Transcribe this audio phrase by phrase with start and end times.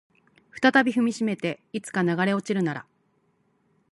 [0.59, 2.87] 再び踏みしめていつか流れ落ちるなら